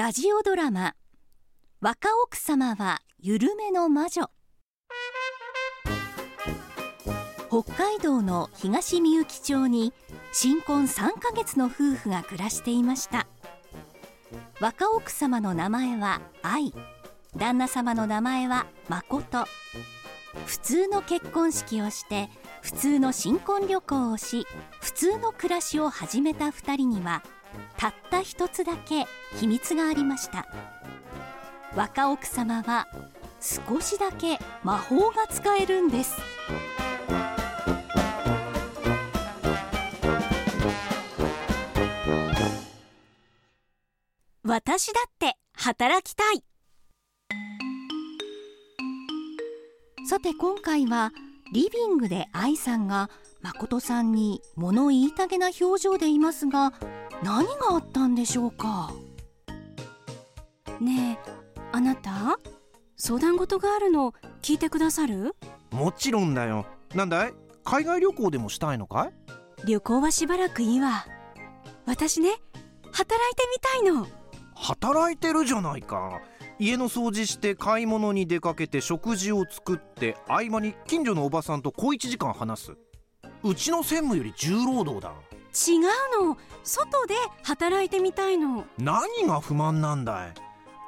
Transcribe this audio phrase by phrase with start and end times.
[0.00, 0.94] ラジオドラマ
[1.82, 4.30] 若奥様は緩めの魔女。
[7.48, 9.92] 北海道の東みゆき町に
[10.32, 13.26] 新婚3ヶ月の夫婦が暮らしていました。
[14.58, 16.72] 若奥様の名前は愛。
[17.36, 19.44] 旦那様の名前は誠。
[20.46, 22.30] 普通の結婚式をして
[22.62, 24.46] 普通の新婚旅行をし
[24.80, 27.22] 普通の暮らしを始めた2人には
[27.76, 29.06] たった一つだけ
[29.38, 30.46] 秘密がありました。
[31.74, 32.86] 若奥様は
[33.40, 36.16] 少しだけ魔法が使えるんです。
[44.42, 46.42] 私だって働きたい。
[50.08, 51.12] さて今回は
[51.52, 53.10] リビングで愛さんが
[53.42, 56.72] 誠さんに物言いたげな表情でいますが
[57.22, 58.92] 何があったんでしょうか？
[60.80, 61.30] ねえ
[61.72, 62.38] あなた
[62.96, 65.34] 相談事があるの聞いてくださる？
[65.70, 66.66] もちろんだよ。
[66.94, 67.34] なんだい？
[67.64, 69.10] 海外旅行でもしたいのか
[69.64, 69.66] い？
[69.66, 71.04] 旅行はしばらくいいわ。
[71.86, 72.30] 私ね
[72.92, 73.44] 働いて
[73.82, 74.06] みたいの。
[74.54, 76.20] 働いてるじゃないか。
[76.58, 82.72] 家の掃除して買い物に出かけて食事を作って合間に近所のおばさんと小1時間話す。
[83.42, 85.14] うちの専務より重労働だ
[85.54, 86.38] 違うの。
[86.62, 88.64] 外で働いてみたいの。
[88.78, 90.34] 何が不満なんだい。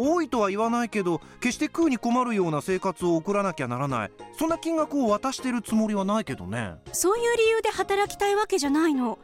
[0.00, 4.12] 多いとは言わないけど決して食うに困るような生活を送らなきゃならない。
[4.38, 6.74] そんな金額を渡してるつもりはないけどね。
[6.92, 9.18] そういう理由で働きたいわけじゃないの。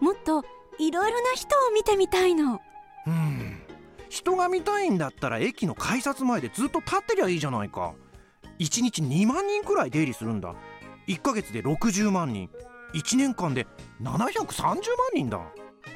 [0.00, 0.44] もっと
[0.78, 2.60] いろいろな人を見てみたいの。
[3.06, 3.60] うん。
[4.08, 7.94] 人が見たいんだったら駅の改札前でずっと立ってりゃいいじゃないか。
[8.60, 10.54] 1日2万人くらい出入りするんだ。
[11.08, 12.50] 1ヶ月で60万人
[12.94, 13.66] 1年間で
[14.00, 14.80] 730万
[15.14, 15.40] 人だ。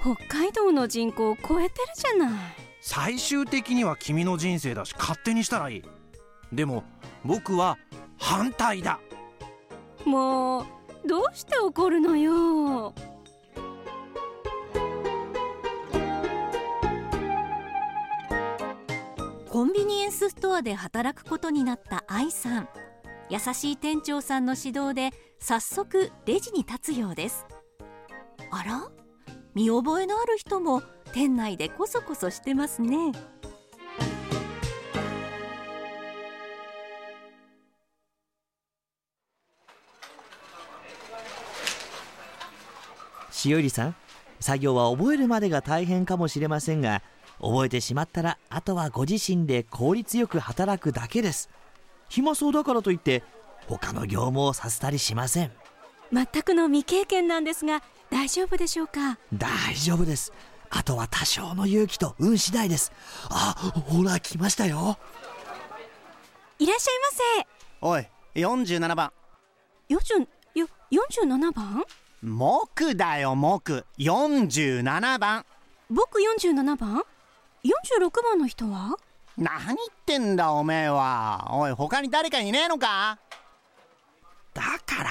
[0.01, 2.39] 北海道の人口を超えてるじゃない。
[2.81, 5.83] 最終的には君の人生だし勝手にしたらいい。
[6.53, 6.85] でも
[7.25, 7.79] 僕は
[8.19, 8.98] 反対だ。
[10.05, 10.67] もう
[11.07, 12.92] どうして怒るのよ。
[19.48, 22.69] コンビニエンスストアで働くことになった愛さん。
[23.29, 25.11] 優しい店長さんの指導で
[25.45, 27.45] 早速レジに立つようです。
[28.53, 28.89] あら？
[29.57, 33.11] 見覚えのある人も店内でこそこそしてますね。
[43.33, 43.97] しおりさん
[44.39, 47.03] 作業は覚えるまでが大変かもしれませんが
[47.41, 51.51] 覚えてしまったらあとはご自身で効率よく働くだけです。
[52.09, 53.24] 暇そうだからといって
[53.79, 55.53] 他の業務をさせたりしません。
[56.13, 59.19] 全くの未経験なんですが大丈夫でしょうか？
[59.33, 60.33] 大丈夫です。
[60.71, 62.93] あとは多少の勇気と運次第です。
[63.31, 63.55] あ
[63.87, 64.99] ほら来ましたよ。
[66.59, 66.91] いらっしゃ
[67.41, 67.47] い
[67.81, 68.97] おい47番。
[68.97, 69.13] ま
[69.89, 71.85] せ40よ47番？
[72.23, 73.85] 木だよ木。
[73.99, 75.45] 47番。
[75.91, 77.03] 僕47番
[77.65, 78.97] ？46番の人は？
[79.37, 81.49] 何言ってんだおめえは。
[81.53, 83.19] おい他に誰かいねえのか？
[83.19, 83.22] だ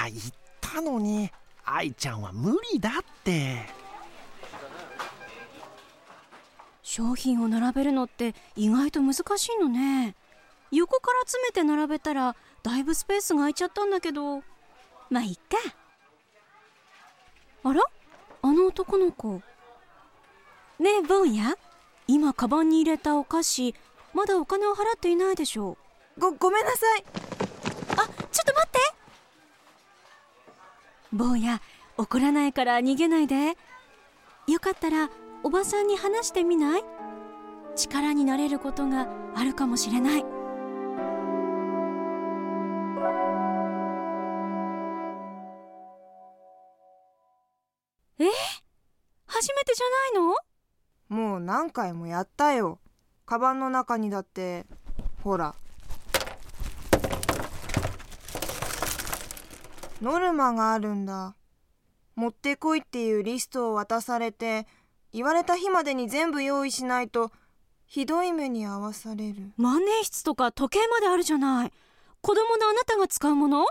[0.02, 0.22] から言っ
[0.60, 1.30] たのに。
[1.64, 2.92] 愛ちゃんは無理だっ
[3.22, 3.66] て。
[6.82, 10.16] 商品を並べるのって意外と難しいのね。
[10.72, 14.42] 横から詰めて並べたらだいぶスペースが空いちゃったんだけど。
[15.08, 15.56] まあいっか。
[17.64, 17.82] あら？
[18.42, 19.40] あの男の子。
[20.80, 21.56] ねえ坊や。
[22.08, 23.76] 今カバンに入れたお菓子
[24.12, 25.78] まだお金を払っていないでしょ
[26.18, 27.04] ごごめんなさい
[27.92, 28.08] あちょっ
[28.44, 28.78] と待って
[31.12, 31.60] 坊や
[31.98, 33.56] 怒らないから逃げないで。
[34.48, 35.10] よかったら
[35.44, 36.84] おばさんに話してみない？
[37.76, 40.24] 力になれることがあるかもしれない。
[48.18, 48.24] え？
[49.26, 50.34] 初めてじゃないの？
[51.08, 52.78] もう何回もやったよ。
[53.26, 54.66] カバンの中にだって
[55.22, 55.54] ほら。
[60.02, 61.36] ノルマがあるんだ。
[62.16, 64.66] 持ってこいっていうリストを渡されて
[65.12, 67.30] 言われた日までに全部用意しないと
[67.86, 69.52] ひどい目に遭わされる。
[69.56, 71.72] 万年筆とか時計まであるじゃない。
[72.20, 73.64] 子供のあなたが使うもの？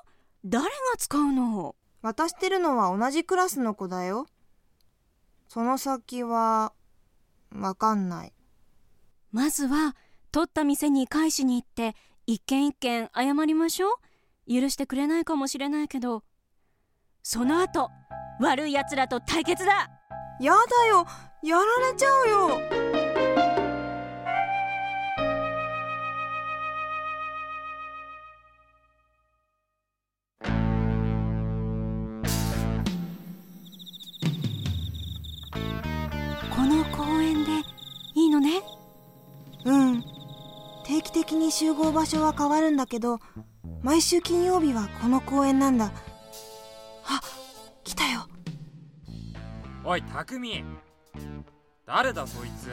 [0.45, 1.75] 誰が使うの？
[2.01, 4.25] 渡してるのは同じクラスの子だよ。
[5.49, 6.71] その先は
[7.53, 8.33] わかんない。
[9.33, 9.95] まずは
[10.31, 11.93] 取った店に返しに行って
[12.25, 13.93] 一軒一軒謝りましょう
[14.47, 16.23] 許してくれないかもしれないけど
[17.23, 17.89] その後
[18.39, 19.89] 悪い奴らと対決だ。
[20.39, 21.05] やだよ。
[21.43, 22.90] やられちゃうよ。
[40.91, 43.21] 定期的に集合場所は変わるんだけど
[43.81, 45.85] 毎週金曜日はこの公園なんだ。
[47.05, 47.21] あ
[47.85, 48.27] 来たよ。
[49.85, 50.65] おい匠。
[51.85, 52.69] 誰だそいつ。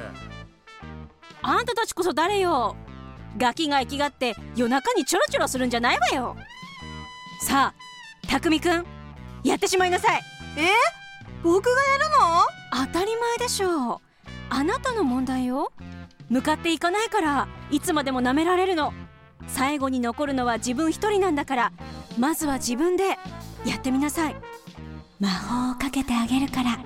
[1.42, 2.74] あんたたちこそ誰よ。
[3.36, 6.34] ガキが生きがって夜中にちょろちょろするんじゃないわよ。
[7.42, 8.84] さあ匠くん
[9.44, 10.20] やってしまいなさい。
[10.56, 10.70] え？
[11.44, 12.10] 僕がやる
[12.82, 12.86] の？
[12.92, 13.98] 当たり前でしょう。
[14.50, 15.72] あなたの問題よ
[16.28, 18.92] 向かっていかないからいつまでも舐められるの。
[19.46, 21.72] 最後に残るのは自分一人なんだから
[22.18, 23.16] まずは自分で
[23.64, 24.36] やってみなさい。
[25.18, 26.76] 魔法をかけてあげるから。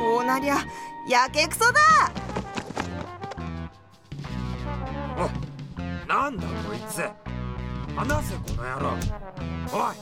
[0.00, 0.56] こうなりゃ
[1.08, 1.80] やけくそだ。
[5.16, 5.30] お
[6.08, 7.08] なんだこいつ。
[7.96, 8.96] 話せこの野郎。
[9.72, 9.94] おい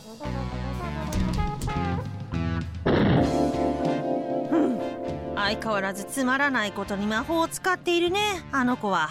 [5.48, 8.20] 相変わらずつまらないことに魔法を使っているね
[8.52, 9.08] あの子は。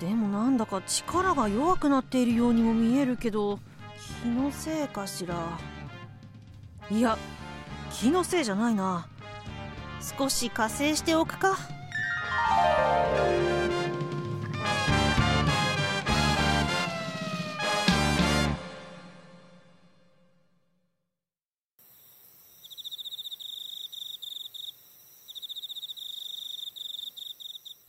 [0.00, 3.58] でもなんだか力が弱くなっているようにも見えるけど
[4.22, 5.58] 気のせいかしら。
[6.90, 7.16] いや
[7.90, 9.06] 気のせいじゃないな。
[10.18, 11.56] 少し加勢しておくか。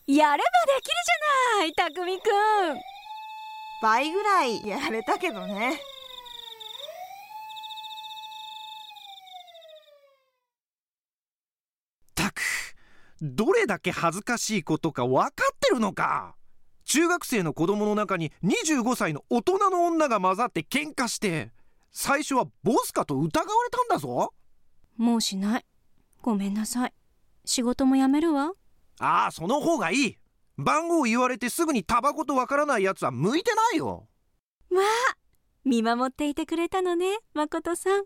[0.06, 2.82] やればできるじゃない匠くん。
[3.82, 5.80] 倍ぐらいやれたけどね。
[12.16, 12.42] たく
[13.22, 16.36] どれだけ恥ずかしいことか分かってるのか。
[16.84, 21.54] 中学生の子供の中に25歳の大人の女が混ざって喧嘩して
[21.92, 24.34] 最初はボスかと疑われたんだぞ。
[24.98, 25.66] もうしない。
[26.22, 26.94] ごめんなさい。
[27.46, 28.52] 仕事も辞めるわ
[29.00, 30.18] ああその方がいい。
[30.57, 34.07] 番号言われてすぐにタバコとわからないやつは向いてないよ。
[34.69, 34.84] まあ
[35.66, 38.04] 見守っていてくれたのね誠さん。